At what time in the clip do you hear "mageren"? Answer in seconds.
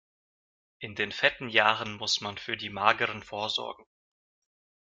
2.71-3.21